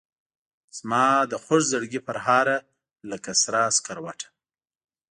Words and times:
زمادخوږزړګي 0.77 1.99
پرهاره 2.07 2.57
لکه 3.11 3.31
سره 3.43 3.61
سکروټه 3.77 4.27